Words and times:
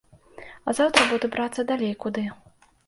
А 0.67 0.75
заўтра 0.79 1.01
буду 1.13 1.31
брацца 1.37 1.61
далей 1.75 1.95
куды. 2.07 2.27